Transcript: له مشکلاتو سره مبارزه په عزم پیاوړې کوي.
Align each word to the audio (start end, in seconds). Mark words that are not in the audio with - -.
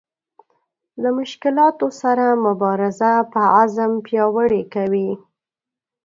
له 1.01 1.09
مشکلاتو 1.19 1.87
سره 2.01 2.25
مبارزه 2.45 3.11
په 3.31 3.41
عزم 3.57 3.91
پیاوړې 4.05 4.63
کوي. 4.73 5.09